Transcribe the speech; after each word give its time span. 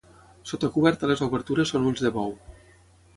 Sota 0.51 0.69
coberta 0.77 1.09
les 1.11 1.21
obertures 1.25 1.73
són 1.73 1.85
ulls 1.91 2.01
de 2.07 2.13
bou. 2.17 2.33